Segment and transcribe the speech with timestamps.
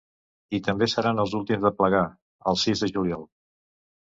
[0.57, 2.01] I també seran els últims de plegar:
[2.53, 3.29] el sis de juliol.